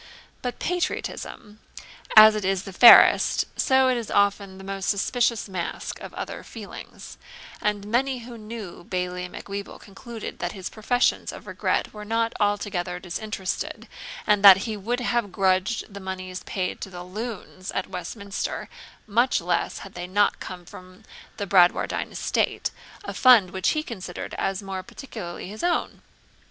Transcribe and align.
But 0.41 0.57
patriotism, 0.57 1.59
as 2.17 2.33
it 2.33 2.43
is 2.43 2.63
the 2.63 2.73
fairest, 2.73 3.45
so 3.55 3.87
it 3.87 3.97
is 3.97 4.09
often 4.09 4.57
the 4.57 4.63
most 4.63 4.89
suspicious 4.89 5.47
mask 5.47 5.99
of 5.99 6.11
other 6.15 6.43
feelings; 6.43 7.19
and 7.61 7.85
many 7.85 8.17
who 8.25 8.35
knew 8.35 8.83
Bailie 8.83 9.27
Macwheeble 9.29 9.77
concluded 9.77 10.39
that 10.39 10.53
his 10.53 10.71
professions 10.71 11.31
of 11.31 11.45
regret 11.45 11.93
were 11.93 12.03
not 12.03 12.33
altogether 12.39 12.99
disinterested, 12.99 13.87
and 14.25 14.43
that 14.43 14.65
he 14.65 14.75
would 14.75 15.01
have 15.01 15.31
grudged 15.31 15.93
the 15.93 15.99
moneys 15.99 16.41
paid 16.45 16.81
to 16.81 16.89
the 16.89 17.03
LOONS 17.03 17.69
at 17.73 17.85
Westminster 17.87 18.69
much 19.05 19.39
less 19.39 19.77
had 19.85 19.93
they 19.93 20.07
not 20.07 20.39
come 20.39 20.65
from 20.65 21.03
Bradwardine 21.37 22.11
estate, 22.11 22.71
a 23.03 23.13
fund 23.13 23.51
which 23.51 23.69
he 23.77 23.83
considered 23.83 24.33
as 24.39 24.63
more 24.63 24.81
particularly 24.81 25.47
his 25.49 25.61
own. 25.63 26.01